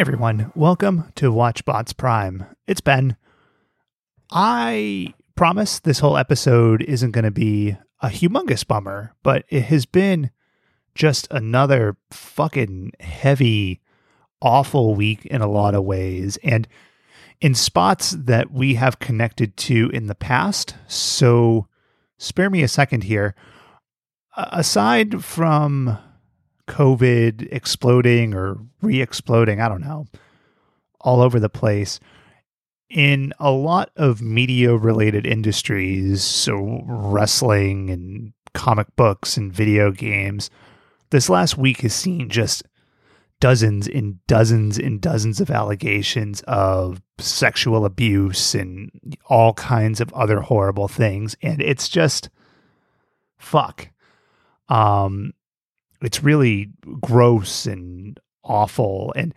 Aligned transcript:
Hi, 0.00 0.02
everyone. 0.02 0.50
Welcome 0.54 1.12
to 1.16 1.30
WatchBots 1.30 1.94
Prime. 1.94 2.46
It's 2.66 2.80
Ben. 2.80 3.18
I 4.32 5.12
promise 5.34 5.78
this 5.78 5.98
whole 5.98 6.16
episode 6.16 6.80
isn't 6.80 7.10
going 7.10 7.26
to 7.26 7.30
be 7.30 7.76
a 8.00 8.08
humongous 8.08 8.66
bummer, 8.66 9.14
but 9.22 9.44
it 9.50 9.64
has 9.64 9.84
been 9.84 10.30
just 10.94 11.28
another 11.30 11.98
fucking 12.12 12.92
heavy, 12.98 13.82
awful 14.40 14.94
week 14.94 15.26
in 15.26 15.42
a 15.42 15.50
lot 15.50 15.74
of 15.74 15.84
ways. 15.84 16.38
And 16.42 16.66
in 17.42 17.54
spots 17.54 18.12
that 18.12 18.50
we 18.50 18.76
have 18.76 19.00
connected 19.00 19.58
to 19.58 19.90
in 19.92 20.06
the 20.06 20.14
past. 20.14 20.76
So 20.88 21.66
spare 22.16 22.48
me 22.48 22.62
a 22.62 22.68
second 22.68 23.04
here. 23.04 23.34
Aside 24.34 25.22
from 25.22 25.98
COVID 26.70 27.48
exploding 27.52 28.32
or 28.32 28.58
re 28.80 29.02
exploding, 29.02 29.60
I 29.60 29.68
don't 29.68 29.82
know, 29.82 30.06
all 31.00 31.20
over 31.20 31.40
the 31.40 31.48
place, 31.48 31.98
in 32.88 33.32
a 33.38 33.50
lot 33.50 33.90
of 33.96 34.22
media 34.22 34.74
related 34.76 35.26
industries, 35.26 36.22
so 36.22 36.82
wrestling 36.86 37.90
and 37.90 38.32
comic 38.54 38.86
books 38.96 39.36
and 39.36 39.52
video 39.52 39.90
games, 39.90 40.50
this 41.10 41.28
last 41.28 41.58
week 41.58 41.80
has 41.80 41.94
seen 41.94 42.28
just 42.28 42.62
dozens 43.40 43.88
and 43.88 44.24
dozens 44.26 44.78
and 44.78 45.00
dozens 45.00 45.40
of 45.40 45.50
allegations 45.50 46.42
of 46.42 47.00
sexual 47.18 47.84
abuse 47.84 48.54
and 48.54 48.90
all 49.26 49.54
kinds 49.54 50.00
of 50.00 50.12
other 50.12 50.40
horrible 50.40 50.88
things 50.88 51.34
and 51.42 51.60
it's 51.62 51.88
just 51.88 52.28
fuck. 53.38 53.88
Um 54.68 55.32
it's 56.02 56.22
really 56.22 56.70
gross 57.00 57.66
and 57.66 58.18
awful 58.44 59.12
and 59.16 59.34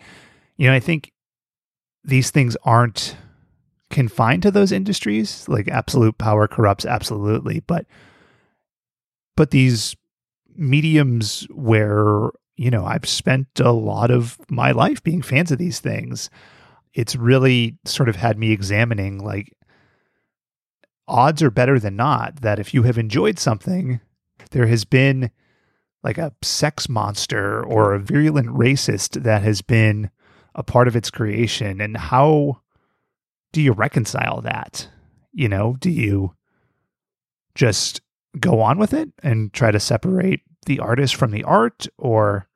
you 0.57 0.67
know 0.67 0.73
i 0.73 0.79
think 0.79 1.11
these 2.03 2.31
things 2.31 2.55
aren't 2.63 3.15
confined 3.89 4.41
to 4.41 4.51
those 4.51 4.71
industries 4.71 5.47
like 5.47 5.67
absolute 5.67 6.17
power 6.17 6.47
corrupts 6.47 6.85
absolutely 6.85 7.59
but 7.61 7.85
but 9.35 9.51
these 9.51 9.95
mediums 10.55 11.47
where 11.51 12.29
you 12.55 12.69
know, 12.69 12.85
I've 12.85 13.07
spent 13.07 13.47
a 13.59 13.71
lot 13.71 14.11
of 14.11 14.37
my 14.49 14.71
life 14.71 15.03
being 15.03 15.21
fans 15.21 15.51
of 15.51 15.57
these 15.57 15.79
things. 15.79 16.29
It's 16.93 17.15
really 17.15 17.77
sort 17.85 18.09
of 18.09 18.15
had 18.15 18.37
me 18.37 18.51
examining 18.51 19.19
like 19.19 19.53
odds 21.07 21.41
are 21.41 21.51
better 21.51 21.79
than 21.79 21.95
not 21.95 22.41
that 22.41 22.59
if 22.59 22.73
you 22.73 22.83
have 22.83 22.97
enjoyed 22.97 23.39
something, 23.39 23.99
there 24.51 24.67
has 24.67 24.85
been 24.85 25.31
like 26.03 26.17
a 26.17 26.33
sex 26.41 26.89
monster 26.89 27.63
or 27.63 27.93
a 27.93 27.99
virulent 27.99 28.47
racist 28.49 29.23
that 29.23 29.41
has 29.41 29.61
been 29.61 30.09
a 30.55 30.63
part 30.63 30.87
of 30.87 30.95
its 30.95 31.09
creation. 31.09 31.81
And 31.81 31.97
how 31.97 32.61
do 33.51 33.61
you 33.61 33.71
reconcile 33.71 34.41
that? 34.41 34.87
You 35.31 35.49
know, 35.49 35.77
do 35.79 35.89
you 35.89 36.35
just 37.55 38.01
go 38.39 38.61
on 38.61 38.77
with 38.77 38.93
it 38.93 39.09
and 39.21 39.53
try 39.53 39.71
to 39.71 39.79
separate 39.79 40.41
the 40.65 40.79
artist 40.79 41.15
from 41.15 41.31
the 41.31 41.43
art 41.43 41.87
or 41.97 42.47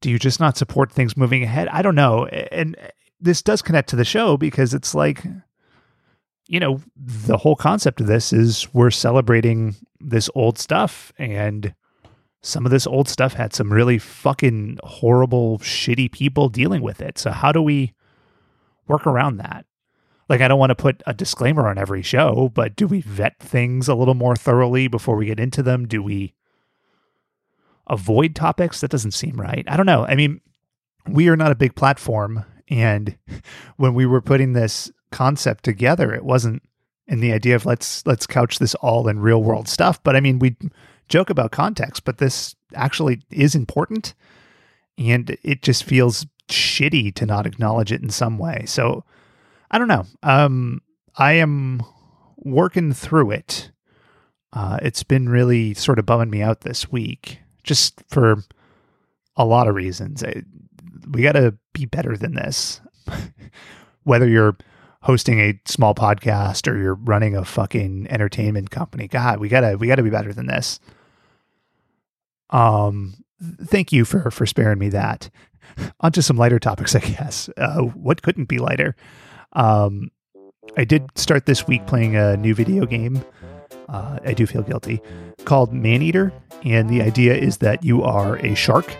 do 0.00 0.10
you 0.10 0.18
just 0.18 0.40
not 0.40 0.56
support 0.56 0.92
things 0.92 1.16
moving 1.16 1.42
ahead? 1.42 1.68
I 1.68 1.82
don't 1.82 1.94
know. 1.94 2.26
And 2.26 2.76
uh, 2.76 2.88
this 3.20 3.42
does 3.42 3.62
connect 3.62 3.88
to 3.90 3.96
the 3.96 4.04
show 4.04 4.36
because 4.36 4.74
it's 4.74 4.94
like 4.94 5.24
you 6.48 6.60
know, 6.60 6.80
the 6.96 7.36
whole 7.36 7.56
concept 7.56 8.00
of 8.00 8.06
this 8.06 8.32
is 8.32 8.72
we're 8.72 8.90
celebrating 8.90 9.74
this 10.00 10.30
old 10.34 10.58
stuff 10.58 11.12
and 11.18 11.74
some 12.42 12.64
of 12.64 12.70
this 12.70 12.86
old 12.86 13.08
stuff 13.08 13.34
had 13.34 13.52
some 13.52 13.72
really 13.72 13.98
fucking 13.98 14.78
horrible 14.84 15.58
shitty 15.58 16.10
people 16.12 16.48
dealing 16.48 16.82
with 16.82 17.00
it. 17.00 17.18
So 17.18 17.30
how 17.30 17.52
do 17.52 17.60
we 17.60 17.92
work 18.86 19.06
around 19.06 19.38
that? 19.38 19.66
Like 20.28 20.40
I 20.40 20.48
don't 20.48 20.58
want 20.58 20.70
to 20.70 20.74
put 20.74 21.02
a 21.06 21.14
disclaimer 21.14 21.68
on 21.68 21.78
every 21.78 22.02
show, 22.02 22.50
but 22.54 22.76
do 22.76 22.86
we 22.86 23.00
vet 23.00 23.38
things 23.38 23.88
a 23.88 23.94
little 23.94 24.14
more 24.14 24.36
thoroughly 24.36 24.88
before 24.88 25.16
we 25.16 25.26
get 25.26 25.40
into 25.40 25.62
them? 25.62 25.86
Do 25.86 26.02
we 26.02 26.34
avoid 27.86 28.34
topics. 28.34 28.80
That 28.80 28.90
doesn't 28.90 29.12
seem 29.12 29.40
right. 29.40 29.64
I 29.68 29.76
don't 29.76 29.86
know. 29.86 30.04
I 30.06 30.14
mean, 30.14 30.40
we 31.06 31.28
are 31.28 31.36
not 31.36 31.52
a 31.52 31.56
big 31.56 31.74
platform. 31.74 32.44
And 32.68 33.16
when 33.76 33.94
we 33.94 34.06
were 34.06 34.20
putting 34.20 34.52
this 34.52 34.90
concept 35.10 35.64
together, 35.64 36.12
it 36.12 36.24
wasn't 36.24 36.62
in 37.06 37.20
the 37.20 37.32
idea 37.32 37.54
of 37.54 37.64
let's 37.64 38.04
let's 38.04 38.26
couch 38.26 38.58
this 38.58 38.74
all 38.76 39.08
in 39.08 39.20
real 39.20 39.42
world 39.42 39.68
stuff. 39.68 40.02
But 40.02 40.16
I 40.16 40.20
mean, 40.20 40.38
we 40.38 40.56
joke 41.08 41.30
about 41.30 41.52
context, 41.52 42.04
but 42.04 42.18
this 42.18 42.54
actually 42.74 43.22
is 43.30 43.54
important, 43.54 44.14
and 44.98 45.36
it 45.42 45.62
just 45.62 45.84
feels 45.84 46.26
shitty 46.48 47.14
to 47.14 47.26
not 47.26 47.46
acknowledge 47.46 47.92
it 47.92 48.02
in 48.02 48.10
some 48.10 48.38
way. 48.38 48.64
So 48.66 49.04
I 49.70 49.78
don't 49.78 49.88
know. 49.88 50.04
Um, 50.22 50.80
I 51.16 51.32
am 51.32 51.82
working 52.36 52.92
through 52.92 53.32
it. 53.32 53.70
Uh, 54.52 54.78
it's 54.82 55.02
been 55.02 55.28
really 55.28 55.74
sort 55.74 55.98
of 55.98 56.06
bumming 56.06 56.30
me 56.30 56.42
out 56.42 56.60
this 56.62 56.90
week 56.90 57.40
just 57.62 58.02
for 58.08 58.36
a 59.36 59.44
lot 59.44 59.68
of 59.68 59.74
reasons. 59.74 60.22
I, 60.22 60.42
we 61.10 61.22
got 61.22 61.32
to 61.32 61.56
be 61.72 61.84
better 61.84 62.16
than 62.16 62.34
this. 62.34 62.80
Whether 64.04 64.28
you're 64.28 64.56
hosting 65.02 65.40
a 65.40 65.60
small 65.66 65.94
podcast 65.94 66.70
or 66.70 66.76
you're 66.78 66.94
running 66.94 67.36
a 67.36 67.44
fucking 67.44 68.06
entertainment 68.08 68.70
company, 68.70 69.08
God, 69.08 69.40
we 69.40 69.48
gotta 69.48 69.76
we 69.76 69.88
gotta 69.88 70.02
be 70.02 70.10
better 70.10 70.32
than 70.32 70.46
this. 70.46 70.80
Um, 72.50 73.14
thank 73.62 73.92
you 73.92 74.04
for 74.04 74.30
for 74.30 74.46
sparing 74.46 74.78
me 74.78 74.88
that. 74.90 75.30
Onto 76.00 76.22
some 76.22 76.36
lighter 76.36 76.58
topics, 76.58 76.94
I 76.94 77.00
guess. 77.00 77.50
Uh, 77.56 77.82
what 77.82 78.22
couldn't 78.22 78.46
be 78.46 78.58
lighter? 78.58 78.96
Um, 79.52 80.10
I 80.76 80.84
did 80.84 81.06
start 81.16 81.46
this 81.46 81.66
week 81.66 81.86
playing 81.86 82.16
a 82.16 82.36
new 82.36 82.54
video 82.54 82.86
game 82.86 83.22
uh, 83.88 84.18
I 84.24 84.32
do 84.32 84.46
feel 84.46 84.62
guilty, 84.62 85.00
called 85.44 85.72
Maneater. 85.72 86.32
And 86.64 86.88
the 86.88 87.02
idea 87.02 87.34
is 87.34 87.58
that 87.58 87.84
you 87.84 88.02
are 88.02 88.36
a 88.38 88.54
shark 88.54 88.92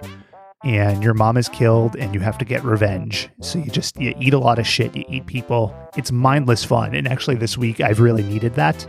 and 0.65 1.03
your 1.03 1.15
mom 1.15 1.37
is 1.37 1.49
killed 1.49 1.97
and 1.97 2.15
you 2.15 2.21
have 2.21 2.39
to 2.39 2.45
get 2.45 2.65
revenge. 2.65 3.29
So 3.41 3.59
you 3.59 3.71
just 3.71 4.01
you 4.01 4.15
eat 4.21 4.35
a 4.35 4.39
lot 4.39 4.59
of 4.59 4.67
shit, 4.67 4.97
you 4.97 5.05
eat 5.09 5.27
people. 5.27 5.75
It's 5.97 6.13
mindless 6.13 6.65
fun. 6.65 6.95
And 6.95 7.07
actually 7.09 7.37
this 7.37 7.59
week 7.59 7.81
I've 7.81 8.01
really 8.01 8.23
needed 8.23 8.55
that 8.55 8.87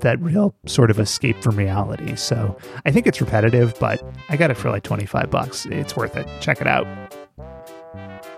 that 0.00 0.20
real 0.20 0.54
sort 0.66 0.90
of 0.90 0.98
escape 0.98 1.42
from 1.42 1.56
reality. 1.56 2.16
So 2.16 2.56
I 2.84 2.90
think 2.90 3.06
it's 3.06 3.20
repetitive, 3.20 3.78
but 3.78 4.02
I 4.28 4.36
got 4.36 4.50
it 4.50 4.56
for 4.56 4.70
like 4.70 4.82
25 4.82 5.30
bucks. 5.30 5.66
It's 5.66 5.96
worth 5.96 6.16
it. 6.16 6.26
Check 6.40 6.60
it 6.60 6.66
out. 6.66 6.86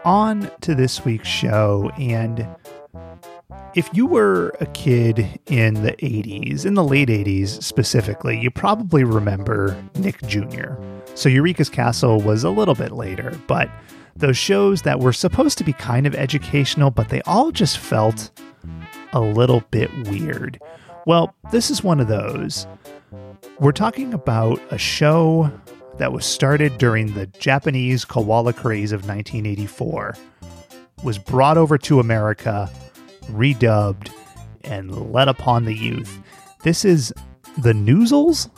On 0.05 0.51
to 0.63 0.75
this 0.75 1.05
week's 1.05 1.29
show 1.29 1.91
and 1.99 2.47
if 3.75 3.89
you 3.93 4.05
were 4.05 4.53
a 4.61 4.67
kid 4.67 5.41
in 5.47 5.75
the 5.75 5.93
80s, 5.93 6.67
in 6.67 6.75
the 6.75 6.83
late 6.83 7.09
80s 7.09 7.63
specifically, 7.63 8.39
you 8.39 8.51
probably 8.51 9.05
remember 9.05 9.77
Nick 9.95 10.21
Jr. 10.27 10.75
So 11.15 11.29
Eureka's 11.29 11.69
Castle 11.69 12.21
was 12.21 12.43
a 12.43 12.51
little 12.51 12.75
bit 12.75 12.91
later, 12.91 13.39
but 13.47 13.71
those 14.17 14.37
shows 14.37 14.83
that 14.83 14.99
were 14.99 15.13
supposed 15.13 15.57
to 15.59 15.65
be 15.65 15.73
kind 15.73 16.07
of 16.07 16.15
educational, 16.15 16.91
but 16.91 17.11
they 17.11 17.23
all 17.23 17.53
just 17.53 17.79
felt 17.79 18.31
a 19.13 19.21
little 19.21 19.63
bit 19.71 19.91
weird. 20.09 20.61
Well, 21.07 21.35
this 21.51 21.71
is 21.71 21.83
one 21.83 22.01
of 22.01 22.09
those. 22.09 22.67
We're 23.59 23.73
talking 23.73 24.13
about 24.15 24.61
a 24.71 24.79
show 24.79 25.51
that 25.99 26.13
was 26.13 26.25
started 26.25 26.79
during 26.79 27.13
the 27.13 27.27
Japanese 27.27 28.05
koala 28.05 28.53
craze 28.53 28.93
of 28.93 29.01
1984, 29.01 30.17
was 31.03 31.19
brought 31.19 31.59
over 31.59 31.77
to 31.79 32.01
America 32.01 32.71
redubbed, 33.31 34.13
and 34.65 35.13
let 35.13 35.29
upon 35.29 35.65
the 35.65 35.75
youth. 35.75 36.19
This 36.63 36.85
is 36.85 37.13
The 37.59 37.73
Noozles? 37.73 38.51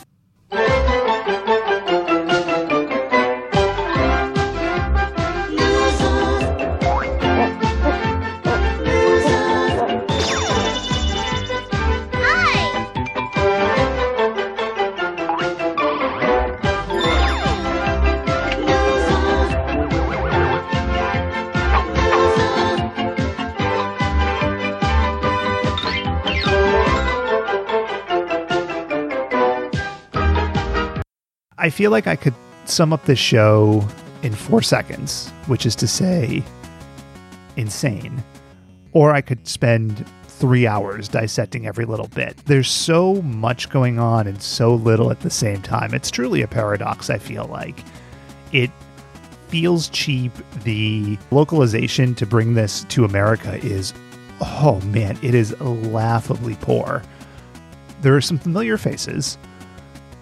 I 31.62 31.70
feel 31.70 31.92
like 31.92 32.09
I 32.09 32.16
could 32.16 32.34
sum 32.64 32.92
up 32.92 33.04
this 33.04 33.20
show 33.20 33.86
in 34.24 34.34
four 34.34 34.62
seconds, 34.62 35.30
which 35.47 35.64
is 35.64 35.76
to 35.76 35.86
say, 35.86 36.42
insane. 37.56 38.24
Or 38.91 39.14
I 39.14 39.20
could 39.20 39.47
spend 39.47 40.04
three 40.24 40.66
hours 40.66 41.06
dissecting 41.06 41.68
every 41.68 41.84
little 41.84 42.09
bit. 42.09 42.36
There's 42.47 42.68
so 42.68 43.22
much 43.22 43.70
going 43.70 44.00
on 44.00 44.26
and 44.26 44.42
so 44.42 44.74
little 44.74 45.12
at 45.12 45.20
the 45.20 45.30
same 45.30 45.62
time. 45.62 45.94
It's 45.94 46.10
truly 46.10 46.42
a 46.42 46.48
paradox, 46.48 47.10
I 47.10 47.18
feel 47.18 47.44
like. 47.44 47.78
It 48.50 48.72
feels 49.47 49.88
cheap. 49.91 50.32
The 50.64 51.16
localization 51.30 52.16
to 52.16 52.26
bring 52.26 52.54
this 52.54 52.82
to 52.88 53.04
America 53.04 53.64
is, 53.64 53.94
oh 54.41 54.80
man, 54.86 55.16
it 55.22 55.32
is 55.32 55.59
laughably 55.60 56.56
poor. 56.56 57.04
There 58.00 58.16
are 58.16 58.20
some 58.20 58.38
familiar 58.38 58.76
faces, 58.76 59.38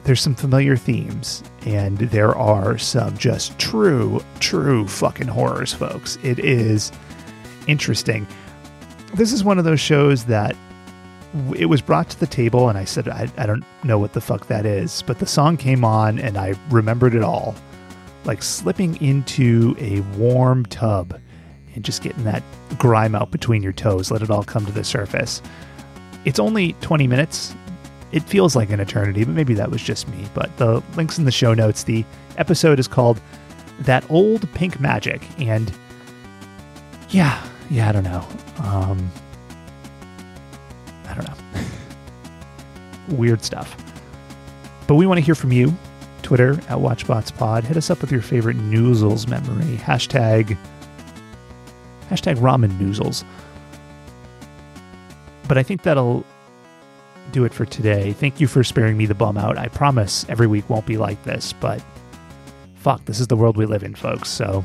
there's 0.04 0.20
some 0.20 0.34
familiar 0.34 0.76
themes, 0.76 1.42
and 1.66 1.98
there 1.98 2.34
are 2.34 2.78
some 2.78 3.16
just 3.18 3.58
true, 3.58 4.22
true 4.40 4.88
fucking 4.88 5.28
horrors, 5.28 5.72
folks. 5.72 6.18
It 6.22 6.38
is 6.38 6.90
interesting. 7.66 8.26
This 9.14 9.32
is 9.32 9.44
one 9.44 9.58
of 9.58 9.64
those 9.64 9.80
shows 9.80 10.24
that 10.24 10.56
it 11.56 11.66
was 11.66 11.80
brought 11.80 12.10
to 12.10 12.18
the 12.18 12.26
table 12.26 12.68
and 12.68 12.76
I 12.76 12.84
said, 12.84 13.08
I, 13.08 13.30
I 13.36 13.46
don't 13.46 13.64
know 13.84 13.98
what 13.98 14.12
the 14.12 14.20
fuck 14.20 14.46
that 14.46 14.66
is. 14.66 15.02
But 15.02 15.18
the 15.18 15.26
song 15.26 15.56
came 15.56 15.84
on 15.84 16.18
and 16.18 16.36
I 16.36 16.54
remembered 16.70 17.14
it 17.14 17.22
all. 17.22 17.54
Like 18.24 18.42
slipping 18.42 19.00
into 19.02 19.76
a 19.78 20.00
warm 20.18 20.66
tub 20.66 21.18
and 21.74 21.84
just 21.84 22.02
getting 22.02 22.24
that 22.24 22.42
grime 22.78 23.14
out 23.14 23.30
between 23.30 23.62
your 23.62 23.72
toes, 23.72 24.10
let 24.10 24.22
it 24.22 24.30
all 24.30 24.42
come 24.42 24.66
to 24.66 24.72
the 24.72 24.84
surface. 24.84 25.40
It's 26.24 26.38
only 26.38 26.74
20 26.80 27.06
minutes. 27.06 27.54
It 28.12 28.22
feels 28.24 28.56
like 28.56 28.70
an 28.70 28.80
eternity, 28.80 29.24
but 29.24 29.34
maybe 29.34 29.54
that 29.54 29.70
was 29.70 29.82
just 29.82 30.08
me. 30.08 30.26
But 30.34 30.56
the 30.56 30.82
links 30.96 31.18
in 31.18 31.24
the 31.24 31.30
show 31.30 31.54
notes. 31.54 31.84
The 31.84 32.04
episode 32.38 32.78
is 32.78 32.88
called 32.88 33.20
That 33.80 34.08
Old 34.10 34.52
Pink 34.54 34.80
Magic. 34.80 35.22
And 35.38 35.72
yeah, 37.10 37.40
yeah, 37.70 37.88
I 37.88 37.92
don't 37.92 38.04
know. 38.04 38.26
Um, 38.58 39.10
I 41.06 41.14
don't 41.14 41.28
know. 41.28 41.60
Weird 43.16 43.44
stuff. 43.44 43.76
But 44.86 44.96
we 44.96 45.06
want 45.06 45.18
to 45.18 45.24
hear 45.24 45.36
from 45.36 45.52
you. 45.52 45.72
Twitter 46.22 46.52
at 46.52 46.78
WatchBotsPod. 46.78 47.64
Hit 47.64 47.76
us 47.76 47.90
up 47.90 48.00
with 48.00 48.12
your 48.12 48.22
favorite 48.22 48.56
Noozles 48.56 49.28
memory. 49.28 49.76
Hashtag 49.76 50.56
hashtag 52.10 52.36
ramen 52.36 52.70
noozles. 52.72 53.24
But 55.48 55.58
I 55.58 55.62
think 55.62 55.82
that'll 55.82 56.24
do 57.32 57.44
it 57.44 57.54
for 57.54 57.64
today. 57.64 58.12
Thank 58.12 58.40
you 58.40 58.46
for 58.46 58.64
sparing 58.64 58.96
me 58.96 59.06
the 59.06 59.14
bum 59.14 59.38
out. 59.38 59.58
I 59.58 59.68
promise 59.68 60.26
every 60.28 60.46
week 60.46 60.68
won't 60.68 60.86
be 60.86 60.96
like 60.96 61.22
this, 61.22 61.52
but 61.52 61.82
fuck, 62.74 63.04
this 63.04 63.20
is 63.20 63.28
the 63.28 63.36
world 63.36 63.56
we 63.56 63.66
live 63.66 63.82
in, 63.82 63.94
folks. 63.94 64.28
So 64.28 64.64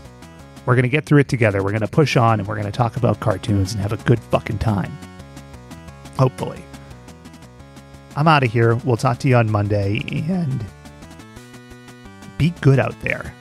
we're 0.66 0.76
going 0.76 0.84
to 0.84 0.90
get 0.90 1.06
through 1.06 1.20
it 1.20 1.28
together. 1.28 1.64
We're 1.64 1.72
going 1.72 1.82
to 1.82 1.88
push 1.88 2.18
on 2.18 2.40
and 2.40 2.48
we're 2.48 2.56
going 2.56 2.72
to 2.72 2.78
talk 2.78 2.98
about 2.98 3.20
cartoons 3.20 3.74
and 3.74 3.82
have 3.82 3.94
a 3.94 3.98
good 3.98 4.20
fucking 4.20 4.58
time. 4.58 4.92
Hopefully. 6.18 6.64
I'm 8.16 8.28
out 8.28 8.44
of 8.44 8.52
here. 8.52 8.76
We'll 8.76 8.98
talk 8.98 9.20
to 9.20 9.28
you 9.28 9.36
on 9.36 9.52
Monday 9.52 10.02
and 10.30 10.66
be 12.38 12.52
good 12.62 12.80
out 12.80 13.00
there. 13.02 13.34